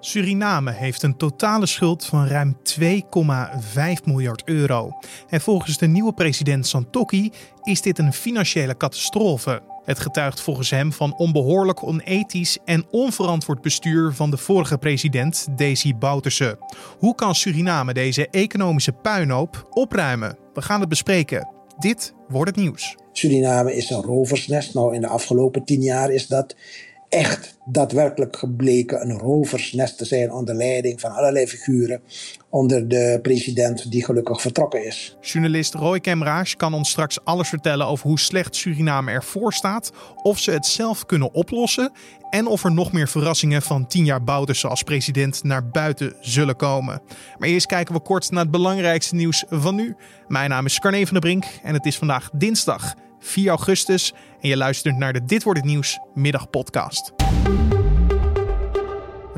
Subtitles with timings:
[0.00, 2.88] Suriname heeft een totale schuld van ruim 2,5
[4.04, 4.90] miljard euro.
[5.28, 7.30] En volgens de nieuwe president Santokki
[7.62, 9.62] is dit een financiële catastrofe.
[9.84, 15.94] Het getuigt volgens hem van onbehoorlijk, onethisch en onverantwoord bestuur van de vorige president, Desi
[15.94, 16.58] Bouterse.
[16.98, 20.38] Hoe kan Suriname deze economische puinhoop opruimen?
[20.54, 21.48] We gaan het bespreken.
[21.78, 22.96] Dit wordt het nieuws.
[23.12, 24.74] Suriname is een roversnest.
[24.74, 26.56] Nou, in de afgelopen tien jaar is dat
[27.10, 32.00] echt daadwerkelijk gebleken een roversnest te zijn onder leiding van allerlei figuren
[32.48, 35.16] onder de president die gelukkig vertrokken is.
[35.20, 39.92] Journalist Roy Kemraas kan ons straks alles vertellen over hoe slecht Suriname ervoor staat,
[40.22, 41.92] of ze het zelf kunnen oplossen
[42.30, 46.56] en of er nog meer verrassingen van tien jaar Bouterse als president naar buiten zullen
[46.56, 47.02] komen.
[47.38, 49.94] Maar eerst kijken we kort naar het belangrijkste nieuws van nu.
[50.28, 54.48] Mijn naam is Carne van der Brink en het is vandaag dinsdag 4 augustus en
[54.48, 57.12] je luistert naar de Dit wordt het nieuws middagpodcast.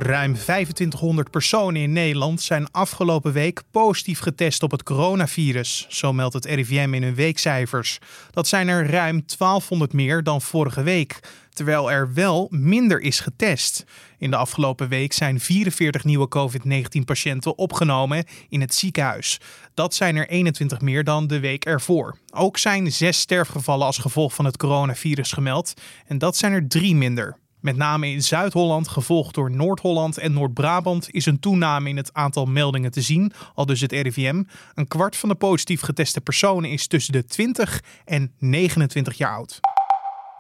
[0.03, 6.35] Ruim 2500 personen in Nederland zijn afgelopen week positief getest op het coronavirus, zo meldt
[6.35, 7.99] het RIVM in hun weekcijfers.
[8.31, 13.85] Dat zijn er ruim 1200 meer dan vorige week, terwijl er wel minder is getest.
[14.19, 19.41] In de afgelopen week zijn 44 nieuwe COVID-19-patiënten opgenomen in het ziekenhuis.
[19.75, 22.19] Dat zijn er 21 meer dan de week ervoor.
[22.31, 25.75] Ook zijn zes sterfgevallen als gevolg van het coronavirus gemeld,
[26.07, 27.41] en dat zijn er drie minder.
[27.63, 32.47] Met name in Zuid-Holland, gevolgd door Noord-Holland en Noord-Brabant, is een toename in het aantal
[32.47, 34.43] meldingen te zien, al dus het RIVM.
[34.75, 39.61] Een kwart van de positief geteste personen is tussen de 20 en 29 jaar oud.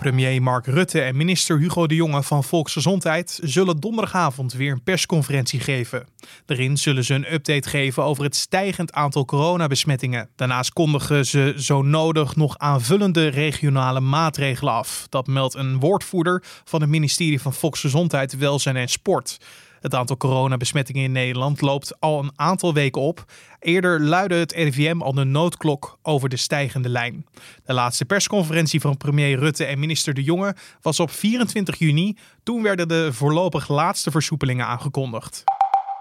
[0.02, 5.60] Premier Mark Rutte en minister Hugo de Jonge van Volksgezondheid zullen donderdagavond weer een persconferentie
[5.60, 6.06] geven.
[6.46, 10.28] Daarin zullen ze een update geven over het stijgend aantal coronabesmettingen.
[10.36, 15.06] Daarnaast kondigen ze zo nodig nog aanvullende regionale maatregelen af.
[15.08, 19.38] Dat meldt een woordvoerder van het ministerie van Volksgezondheid, Welzijn en Sport.
[19.82, 23.24] Het aantal coronabesmettingen in Nederland loopt al een aantal weken op.
[23.58, 27.26] Eerder luidde het RIVM al de noodklok over de stijgende lijn.
[27.64, 32.16] De laatste persconferentie van premier Rutte en minister De Jonge was op 24 juni.
[32.42, 35.44] Toen werden de voorlopig laatste versoepelingen aangekondigd.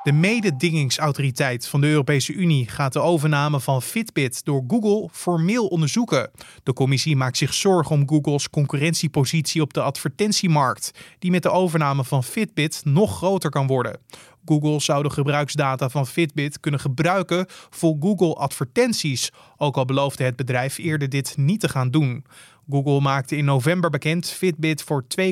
[0.04, 6.32] De mededingingsautoriteit van de Europese Unie gaat de overname van Fitbit door Google formeel onderzoeken.
[6.64, 12.04] De commissie maakt zich zorgen om Google's concurrentiepositie op de advertentiemarkt, die met de overname
[12.04, 14.00] van Fitbit nog groter kan worden.
[14.46, 20.36] Google zou de gebruiksdata van Fitbit kunnen gebruiken voor Google advertenties, ook al beloofde het
[20.36, 22.26] bedrijf eerder dit niet te gaan doen.
[22.72, 25.28] Google maakte in november bekend Fitbit voor 2,1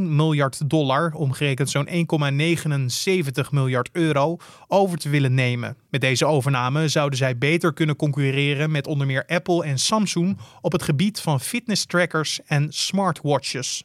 [0.00, 4.36] miljard dollar, omgerekend zo'n 1,79 miljard euro,
[4.68, 5.76] over te willen nemen.
[5.90, 10.72] Met deze overname zouden zij beter kunnen concurreren met onder meer Apple en Samsung op
[10.72, 13.82] het gebied van fitness trackers en smartwatches.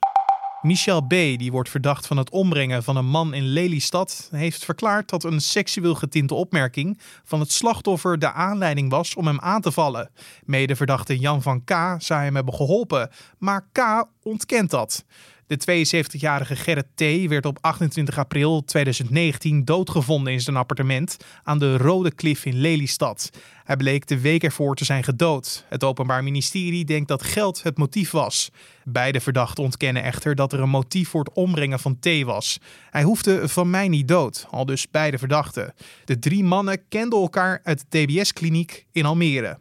[0.62, 5.09] Michel B., die wordt verdacht van het ombrengen van een man in Lelystad, heeft verklaard
[5.09, 9.72] dat een seksueel getinte opmerking van het slachtoffer de aanleiding was om hem aan te
[9.72, 10.09] vallen.
[10.46, 11.96] Medeverdachte Jan van K.
[11.97, 14.06] zou hem hebben geholpen, maar K.
[14.27, 15.05] ontkent dat.
[15.47, 17.29] De 72-jarige Gerrit T.
[17.29, 23.29] werd op 28 april 2019 doodgevonden in zijn appartement aan de Rode Klif in Lelystad.
[23.63, 25.66] Hij bleek de week ervoor te zijn gedood.
[25.69, 28.49] Het Openbaar Ministerie denkt dat geld het motief was.
[28.83, 32.59] Beide verdachten ontkennen echter dat er een motief voor het ombrengen van T was.
[32.89, 35.73] Hij hoefde van mij niet dood, al dus beide verdachten.
[36.05, 39.59] De drie mannen kenden elkaar uit de TBS-kliniek in Almere.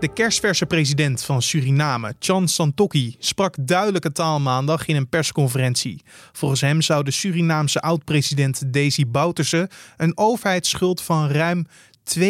[0.00, 6.02] De kerstverse president van Suriname, Chan Santokki, sprak duidelijke taal maandag in een persconferentie.
[6.32, 11.66] Volgens hem zou de Surinaamse oud-president Desi Bouterse een overheidsschuld van ruim
[12.18, 12.22] 2,5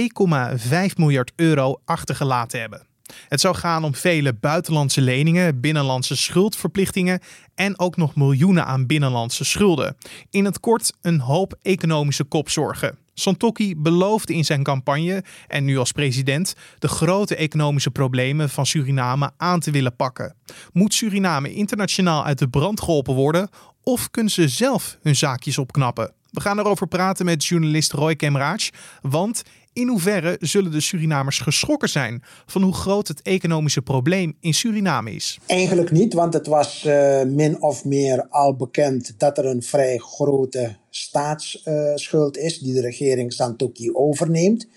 [0.96, 2.89] miljard euro achtergelaten hebben.
[3.28, 7.20] Het zou gaan om vele buitenlandse leningen, binnenlandse schuldverplichtingen
[7.54, 9.96] en ook nog miljoenen aan binnenlandse schulden.
[10.30, 12.98] In het kort een hoop economische kopzorgen.
[13.14, 19.30] Santokki beloofde in zijn campagne en nu als president de grote economische problemen van Suriname
[19.36, 20.34] aan te willen pakken.
[20.72, 23.48] Moet Suriname internationaal uit de brand geholpen worden
[23.82, 26.12] of kunnen ze zelf hun zaakjes opknappen?
[26.30, 28.68] We gaan erover praten met journalist Roy Kemraach,
[29.00, 34.54] want in hoeverre zullen de Surinamers geschrokken zijn van hoe groot het economische probleem in
[34.54, 35.38] Suriname is?
[35.46, 39.98] Eigenlijk niet, want het was uh, min of meer al bekend dat er een vrij
[39.98, 44.68] grote staatsschuld uh, is die de regering Santokki overneemt.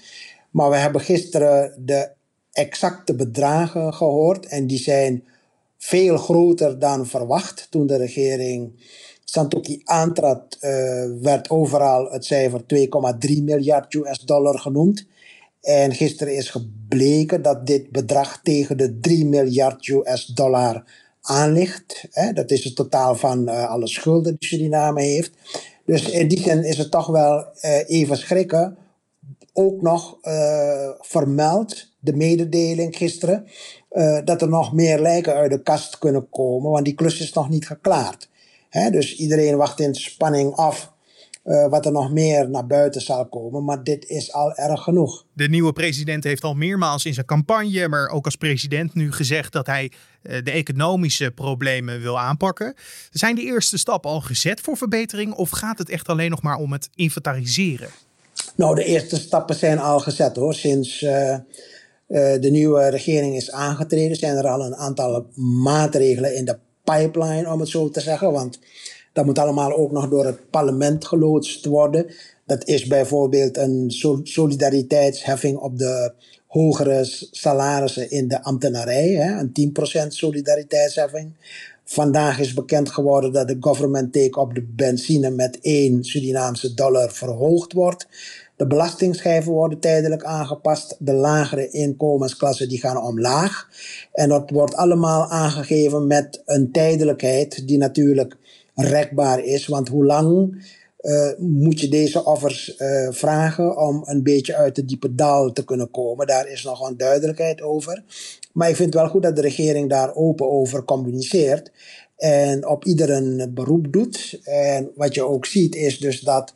[0.52, 2.12] Maar we hebben gisteren de
[2.52, 5.24] exacte bedragen gehoord en die zijn
[5.78, 8.74] veel groter dan verwacht toen de regering
[9.24, 15.06] Santoki aantrad, uh, werd overal het cijfer 2,3 miljard US dollar genoemd.
[15.62, 20.84] En gisteren is gebleken dat dit bedrag tegen de 3 miljard US dollar
[21.22, 22.08] aan ligt.
[22.12, 22.34] Hè?
[22.34, 25.32] Dat is het totaal van alle schulden die Suriname heeft.
[25.86, 27.46] Dus in die zin is het toch wel
[27.88, 28.78] even schrikken.
[29.54, 30.18] Ook nog
[31.00, 33.46] vermeld, de mededeling gisteren,
[34.24, 37.50] dat er nog meer lijken uit de kast kunnen komen, want die klus is nog
[37.50, 38.30] niet geklaard.
[38.74, 40.94] Dus iedereen wacht in spanning af
[41.46, 43.64] uh, wat er nog meer naar buiten zal komen.
[43.64, 45.26] Maar dit is al erg genoeg.
[45.34, 49.52] De nieuwe president heeft al meermaals in zijn campagne, maar ook als president nu gezegd
[49.52, 49.92] dat hij
[50.24, 52.74] uh, de economische problemen wil aanpakken.
[53.12, 56.58] Zijn de eerste stappen al gezet voor verbetering of gaat het echt alleen nog maar
[56.58, 57.90] om het inventariseren?
[58.56, 60.54] Nou, de eerste stappen zijn al gezet hoor.
[60.54, 61.38] Sinds uh,
[62.08, 65.26] de nieuwe regering is aangetreden zijn er al een aantal
[65.64, 68.32] maatregelen in de pipeline, om het zo te zeggen.
[68.32, 68.60] Want
[69.14, 72.14] dat moet allemaal ook nog door het parlement geloodst worden.
[72.46, 73.92] Dat is bijvoorbeeld een
[74.24, 76.14] solidariteitsheffing op de
[76.48, 79.10] hogere salarissen in de ambtenarij.
[79.10, 81.34] Hè, een 10% solidariteitsheffing.
[81.86, 87.12] Vandaag is bekend geworden dat de government take op de benzine met 1 Surinaamse dollar
[87.12, 88.08] verhoogd wordt.
[88.64, 90.96] De belastingschijven worden tijdelijk aangepast.
[91.00, 93.70] De lagere inkomensklassen die gaan omlaag.
[94.14, 98.38] En dat wordt allemaal aangegeven met een tijdelijkheid die natuurlijk
[98.76, 99.68] rekbaar is.
[99.68, 100.58] Want hoe lang
[101.02, 105.66] uh, moet je deze offers uh, vragen om een beetje uit de diepe dal te
[105.66, 106.28] kunnen komen?
[106.28, 108.04] Daar is nog een duidelijkheid over.
[108.54, 111.72] Maar ik vind wel goed dat de regering daar open over communiceert
[112.18, 114.40] en op iedereen beroep doet.
[114.44, 116.54] En wat je ook ziet is dus dat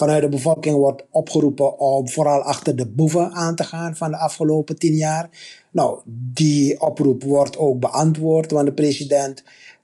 [0.00, 4.16] vanuit de bevolking wordt opgeroepen om vooral achter de boeven aan te gaan van de
[4.16, 5.28] afgelopen tien jaar.
[5.72, 6.00] Nou,
[6.32, 9.42] die oproep wordt ook beantwoord, want de president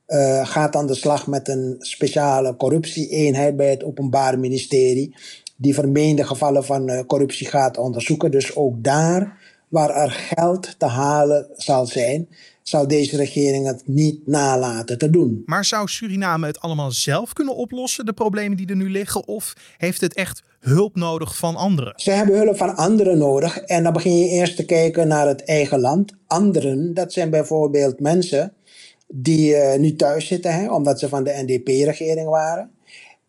[0.08, 5.14] uh, gaat aan de slag met een speciale corruptie-eenheid bij het Openbaar Ministerie,
[5.56, 8.30] die vermeende gevallen van uh, corruptie gaat onderzoeken.
[8.30, 12.28] Dus ook daar waar er geld te halen zal zijn,
[12.62, 15.42] zal deze regering het niet nalaten te doen.
[15.46, 19.26] Maar zou Suriname het allemaal zelf kunnen oplossen, de problemen die er nu liggen?
[19.26, 21.92] Of heeft het echt hulp nodig van anderen?
[21.96, 23.58] Ze hebben hulp van anderen nodig.
[23.58, 26.12] En dan begin je eerst te kijken naar het eigen land.
[26.26, 28.52] Anderen, dat zijn bijvoorbeeld mensen
[29.08, 32.70] die uh, nu thuis zitten, hè, omdat ze van de NDP-regering waren.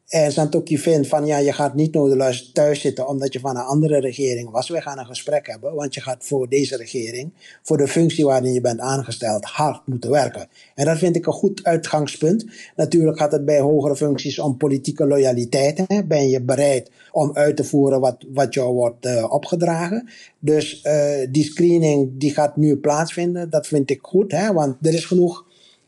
[0.07, 3.63] En Santoki vindt van ja, je gaat niet nodeloos thuis zitten omdat je van een
[3.63, 4.69] andere regering was.
[4.69, 7.33] Wij gaan een gesprek hebben, want je gaat voor deze regering,
[7.63, 10.47] voor de functie waarin je bent aangesteld, hard moeten werken.
[10.75, 12.45] En dat vind ik een goed uitgangspunt.
[12.75, 15.83] Natuurlijk gaat het bij hogere functies om politieke loyaliteit.
[15.87, 16.03] Hè.
[16.03, 20.09] Ben je bereid om uit te voeren wat, wat jou wordt uh, opgedragen?
[20.39, 23.49] Dus uh, die screening die gaat nu plaatsvinden.
[23.49, 25.46] Dat vind ik goed, hè, want er is genoeg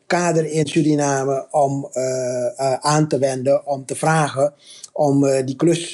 [0.09, 4.53] kader in Suriname om uh, uh, aan te wenden, om te vragen
[4.93, 5.89] om uh, die klus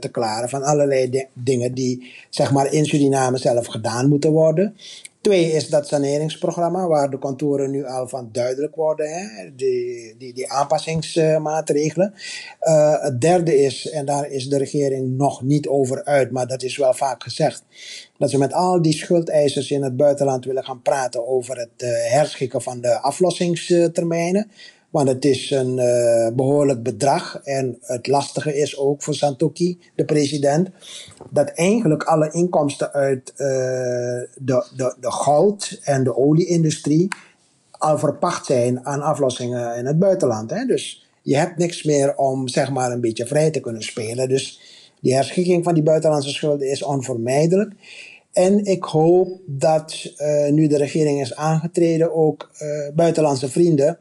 [0.00, 4.76] te klaren van allerlei dingen die zeg maar in Suriname zelf gedaan moeten worden.
[5.20, 9.54] Twee is dat saneringsprogramma, waar de kantoren nu al van duidelijk worden, hè?
[9.54, 12.14] Die, die, die aanpassingsmaatregelen.
[12.62, 16.62] Uh, het derde is, en daar is de regering nog niet over uit, maar dat
[16.62, 17.64] is wel vaak gezegd,
[18.18, 21.88] dat ze met al die schuldeisers in het buitenland willen gaan praten over het uh,
[21.90, 24.50] herschikken van de aflossingstermijnen.
[24.90, 27.40] Want het is een uh, behoorlijk bedrag.
[27.44, 30.68] En het lastige is ook voor Santoki, de president,
[31.30, 33.46] dat eigenlijk alle inkomsten uit uh,
[34.36, 37.08] de, de, de goud- en de olieindustrie
[37.70, 40.50] al verpacht zijn aan aflossingen in het buitenland.
[40.50, 40.64] Hè?
[40.64, 44.28] Dus je hebt niks meer om zeg maar een beetje vrij te kunnen spelen.
[44.28, 44.60] Dus
[45.00, 47.72] die herschikking van die buitenlandse schulden is onvermijdelijk.
[48.32, 52.50] En ik hoop dat uh, nu de regering is aangetreden, ook
[52.94, 53.98] buitenlandse vrienden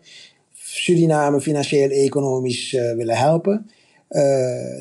[0.72, 3.70] Suriname financieel-economisch uh, willen helpen.
[4.10, 4.22] Uh,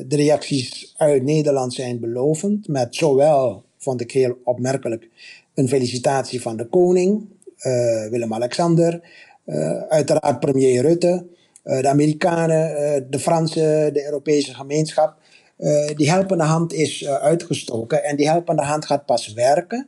[0.07, 5.09] de reacties uit Nederland zijn belovend, met zowel, vond ik heel opmerkelijk,
[5.53, 7.25] een felicitatie van de koning,
[7.61, 9.01] uh, Willem-Alexander,
[9.89, 11.25] uiteraard premier Rutte,
[11.63, 15.15] de Amerikanen, de Fransen, de Europese gemeenschap.
[15.95, 19.87] die helpende hand is uitgestoken en die helpende hand gaat pas werken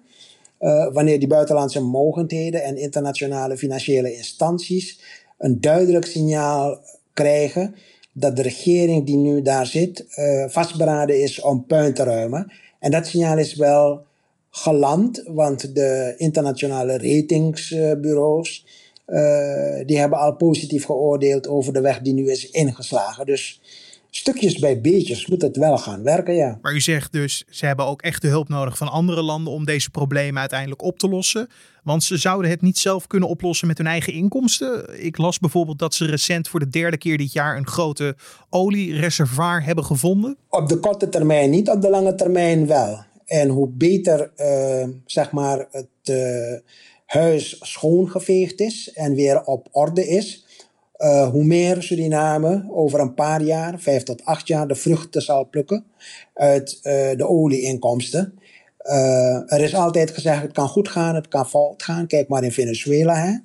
[0.92, 5.00] wanneer die buitenlandse mogendheden en internationale financiële instanties
[5.42, 6.80] een duidelijk signaal
[7.14, 7.76] krijgen
[8.14, 12.52] dat de regering die nu daar zit uh, vastberaden is om puin te ruimen.
[12.80, 14.06] En dat signaal is wel
[14.50, 18.66] geland, want de internationale ratingsbureaus
[19.08, 23.26] uh, die hebben al positief geoordeeld over de weg die nu is ingeslagen.
[23.26, 23.62] Dus
[24.12, 26.58] stukjes bij beetjes moet het wel gaan werken, ja.
[26.62, 29.66] Maar u zegt dus, ze hebben ook echt de hulp nodig van andere landen om
[29.66, 31.48] deze problemen uiteindelijk op te lossen.
[31.84, 35.04] Want ze zouden het niet zelf kunnen oplossen met hun eigen inkomsten.
[35.04, 38.16] Ik las bijvoorbeeld dat ze recent voor de derde keer dit jaar een grote
[38.50, 40.38] oliereservoir hebben gevonden.
[40.50, 43.04] Op de korte termijn niet, op de lange termijn wel.
[43.26, 45.88] En hoe beter, uh, zeg maar, het...
[46.10, 46.60] Uh,
[47.12, 50.46] huis schoongeveegd is en weer op orde is,
[51.02, 55.48] uh, hoe meer Suriname over een paar jaar, vijf tot acht jaar, de vruchten zal
[55.50, 55.86] plukken
[56.34, 58.40] uit uh, de olieinkomsten.
[58.84, 62.08] Uh, er is altijd gezegd, het kan goed gaan, het kan fout gaan.
[62.08, 63.38] Kijk maar in Venezuela, hè,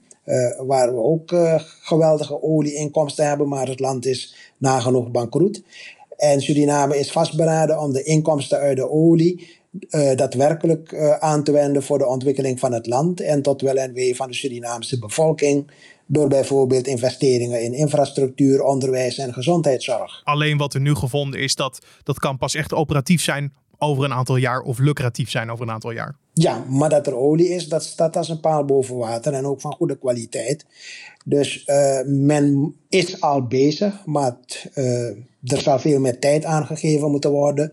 [0.67, 1.35] waar we ook
[1.81, 5.63] geweldige olieinkomsten hebben, maar het land is nagenoeg bankroet.
[6.17, 9.61] En Suriname is vastberaden om de inkomsten uit de olie
[9.91, 13.77] uh, daadwerkelijk uh, aan te wenden voor de ontwikkeling van het land en tot wel
[13.77, 15.71] en wee van de Surinaamse bevolking.
[16.07, 20.21] Door bijvoorbeeld investeringen in infrastructuur, onderwijs en gezondheidszorg.
[20.25, 24.13] Alleen wat er nu gevonden is, dat dat kan pas echt operatief zijn over een
[24.13, 26.17] aantal jaar of lucratief zijn over een aantal jaar.
[26.33, 29.61] Ja, maar dat er olie is, dat staat als een paal boven water en ook
[29.61, 30.67] van goede kwaliteit.
[31.25, 34.37] Dus uh, men is al bezig, maar
[34.75, 35.09] uh,
[35.43, 37.73] er zal veel meer tijd aangegeven moeten worden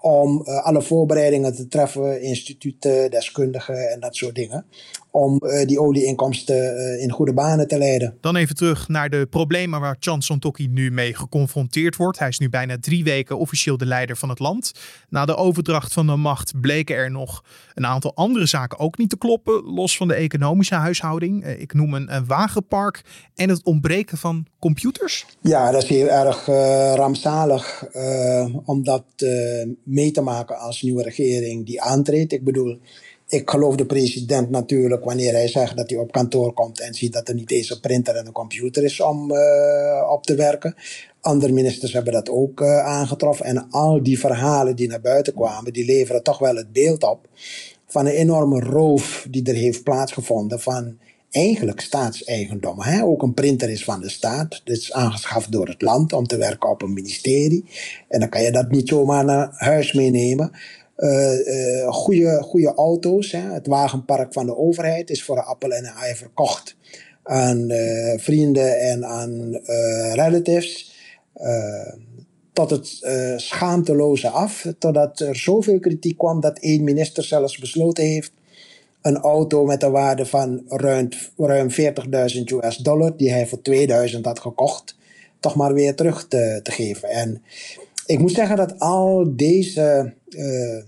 [0.00, 4.64] om uh, alle voorbereidingen te treffen, instituten, deskundigen en dat soort dingen.
[5.10, 8.16] Om uh, die olieinkomsten uh, in goede banen te leiden.
[8.20, 12.18] Dan even terug naar de problemen waar Chan Santokki nu mee geconfronteerd wordt.
[12.18, 14.72] Hij is nu bijna drie weken officieel de leider van het land.
[15.08, 19.10] Na de overdracht van de macht bleken er nog een aantal andere zaken ook niet
[19.10, 21.46] te kloppen, los van de economische huishouding.
[21.46, 23.02] ik noem een, een wagenpark
[23.34, 25.26] en het ontbreken van computers.
[25.40, 26.46] Ja, dat is heel erg
[26.96, 27.84] rampzalig
[28.64, 29.04] om dat
[29.88, 32.32] mee te maken als nieuwe regering die aantreedt.
[32.32, 32.78] Ik bedoel,
[33.28, 37.12] ik geloof de president natuurlijk wanneer hij zegt dat hij op kantoor komt en ziet
[37.12, 40.74] dat er niet eens een printer en een computer is om uh, op te werken.
[41.20, 43.44] Andere ministers hebben dat ook uh, aangetroffen.
[43.44, 47.28] En al die verhalen die naar buiten kwamen, die leveren toch wel het beeld op
[47.86, 50.98] van een enorme roof die er heeft plaatsgevonden van
[51.30, 52.80] eigenlijk staatseigendom.
[52.80, 53.04] Hè?
[53.04, 54.60] Ook een printer is van de staat.
[54.64, 57.64] Dit is aangeschaft door het land om te werken op een ministerie.
[58.08, 60.50] En dan kan je dat niet zomaar naar huis meenemen.
[60.96, 63.32] Uh, uh, goede, goede auto's.
[63.32, 63.52] Hè?
[63.52, 66.76] Het wagenpark van de overheid is voor een appel en een ei verkocht
[67.22, 69.60] aan uh, vrienden en aan
[70.14, 70.96] relatives.
[72.52, 72.86] tot het
[73.36, 74.66] schaamteloze af.
[74.78, 78.32] Totdat er zoveel kritiek kwam dat één minister zelfs besloten heeft
[79.08, 81.76] een auto met een waarde van ruim, ruim 40.000
[82.44, 84.96] US dollar, die hij voor 2000 had gekocht,
[85.40, 87.08] toch maar weer terug te, geven.
[87.08, 87.42] En
[88.06, 90.82] ik moet zeggen dat al deze uh, uh,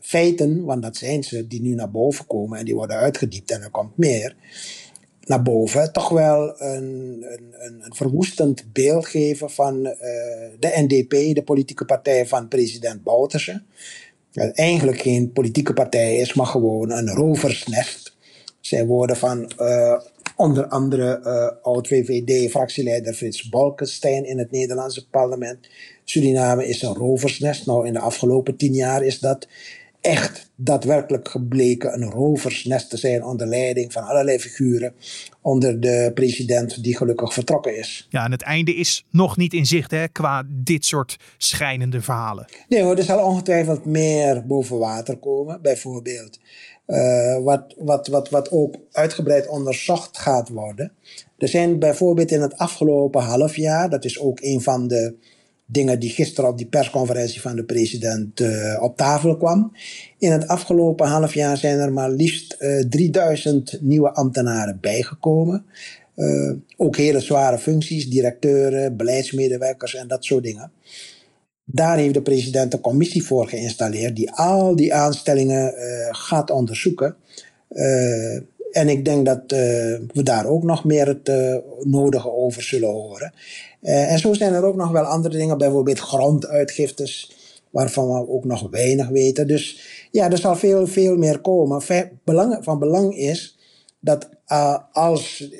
[0.00, 3.62] feiten, want dat zijn ze, die nu naar boven komen en die worden uitgediept en
[3.62, 4.36] er komt meer
[5.24, 9.92] naar boven, toch wel een, een, een verwoestend beeld geven van uh,
[10.58, 13.62] de NDP, de politieke partij van president Bouterse
[14.36, 18.16] dat eigenlijk geen politieke partij is, maar gewoon een roversnest.
[18.60, 20.00] Zij worden van uh,
[20.36, 25.68] onder andere uh, oud-VVD-fractieleider Frits Bolkestein in het Nederlandse parlement.
[26.04, 27.66] Suriname is een roversnest.
[27.66, 29.48] Nou, in de afgelopen tien jaar is dat
[30.06, 34.94] echt daadwerkelijk gebleken een roversnest te zijn onder leiding van allerlei figuren
[35.40, 38.06] onder de president die gelukkig vertrokken is.
[38.10, 42.46] Ja, en het einde is nog niet in zicht hè, qua dit soort schijnende verhalen.
[42.68, 45.62] Nee hoor, er zal ongetwijfeld meer boven water komen.
[45.62, 46.38] Bijvoorbeeld
[46.86, 50.92] uh, wat, wat, wat, wat ook uitgebreid onderzocht gaat worden.
[51.38, 55.16] Er zijn bijvoorbeeld in het afgelopen half jaar, dat is ook een van de
[55.66, 59.72] dingen die gisteren op die persconferentie van de president uh, op tafel kwam.
[60.18, 65.64] In het afgelopen half jaar zijn er maar liefst uh, eh, 3000 nieuwe ambtenaren bijgekomen.
[66.16, 70.72] Uh, ook hele zware functies, directeuren, beleidsmedewerkers en dat soort dingen.
[71.64, 75.74] Daar heeft de president een commissie voor geïnstalleerd die al die aanstellingen
[76.10, 77.16] gaat onderzoeken.
[78.76, 79.58] En ik denk dat uh,
[80.12, 83.32] we daar ook nog meer het uh, nodige over zullen horen.
[83.82, 87.36] Uh, en zo zijn er ook nog wel andere dingen, bijvoorbeeld gronduitgiftes,
[87.70, 89.46] waarvan we ook nog weinig weten.
[89.46, 89.80] Dus
[90.10, 91.82] ja, er zal veel, veel meer komen.
[92.62, 93.58] Van belang is
[94.00, 94.28] dat
[94.92, 95.50] als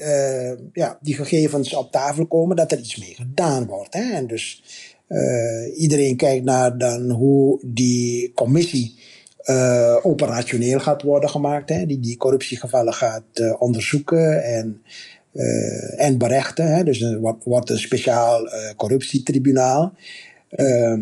[0.72, 3.94] ja, die gegevens op tafel komen, dat er iets mee gedaan wordt.
[3.94, 4.12] Hè?
[4.12, 4.62] En dus
[5.76, 8.98] iedereen kijkt naar dan hoe die commissie
[9.46, 11.68] uh, operationeel gaat worden gemaakt.
[11.68, 14.82] Hè, die die corruptiegevallen gaat uh, onderzoeken en,
[15.32, 16.74] uh, en berechten.
[16.74, 19.92] Hè, dus er wordt, wordt een speciaal corruptietribunaal.
[20.48, 21.00] Ehm,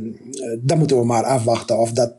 [0.58, 2.14] dan moeten we maar afwachten of dat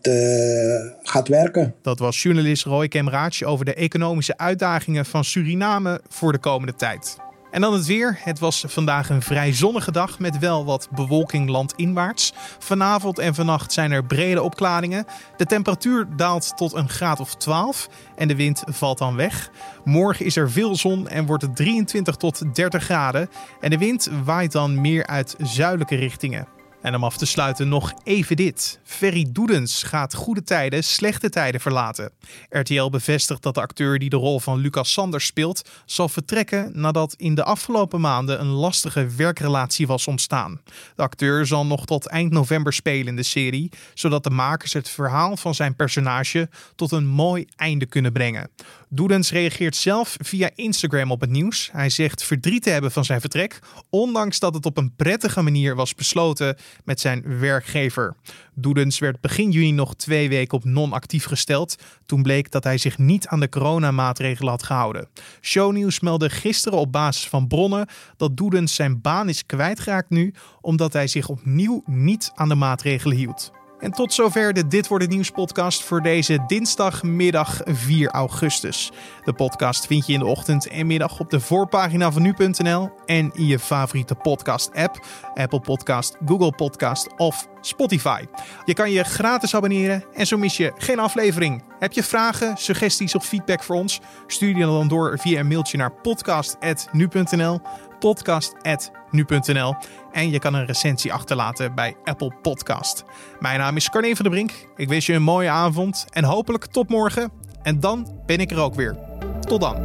[1.03, 1.73] gaat werken.
[1.81, 7.17] Dat was journalist Roy Kemraatje over de economische uitdagingen van Suriname voor de komende tijd.
[7.55, 8.19] En dan het weer.
[8.19, 12.33] Het was vandaag een vrij zonnige dag met wel wat bewolking landinwaarts.
[12.59, 15.05] Vanavond en vannacht zijn er brede opklaringen.
[15.37, 19.49] De temperatuur daalt tot een graad of 12 en de wind valt dan weg.
[19.83, 23.29] Morgen is er veel zon en wordt het 23 tot 30 graden.
[23.59, 26.54] En de wind waait dan meer uit zuidelijke richtingen.
[26.85, 28.79] En om af te sluiten nog even dit.
[28.83, 32.11] Ferry Doedens gaat goede tijden, slechte tijden verlaten.
[32.49, 37.13] RTL bevestigt dat de acteur die de rol van Lucas Sanders speelt, zal vertrekken nadat
[37.17, 40.61] in de afgelopen maanden een lastige werkrelatie was ontstaan.
[40.95, 44.89] De acteur zal nog tot eind november spelen in de serie, zodat de makers het
[44.89, 48.49] verhaal van zijn personage tot een mooi einde kunnen brengen.
[48.95, 51.69] Doedens reageert zelf via Instagram op het nieuws.
[51.71, 53.59] Hij zegt verdriet te hebben van zijn vertrek,
[53.89, 58.15] ondanks dat het op een prettige manier was besloten met zijn werkgever.
[58.53, 61.75] Doedens werd begin juni nog twee weken op non-actief gesteld.
[62.05, 65.07] Toen bleek dat hij zich niet aan de coronamaatregelen had gehouden.
[65.41, 67.87] Shownieuws meldde gisteren op basis van bronnen
[68.17, 73.17] dat Doedens zijn baan is kwijtgeraakt nu, omdat hij zich opnieuw niet aan de maatregelen
[73.17, 73.54] hield.
[73.79, 78.91] En tot zover de Dit Wordt Het Nieuws podcast voor deze dinsdagmiddag 4 augustus.
[79.23, 83.31] De podcast vind je in de ochtend en middag op de voorpagina van nu.nl en
[83.33, 85.05] in je favoriete podcast app.
[85.33, 88.23] Apple Podcast, Google Podcast of Spotify.
[88.65, 91.63] Je kan je gratis abonneren en zo mis je geen aflevering.
[91.79, 93.99] Heb je vragen, suggesties of feedback voor ons?
[94.27, 97.61] Stuur die dan door via een mailtje naar podcast.nu.nl
[97.99, 99.75] podcast.nu.nl
[100.11, 103.03] en je kan een recensie achterlaten bij Apple Podcast.
[103.39, 104.51] Mijn naam is Carne van der Brink.
[104.75, 107.31] Ik wens je een mooie avond en hopelijk tot morgen.
[107.63, 108.97] En dan ben ik er ook weer.
[109.39, 109.83] Tot dan.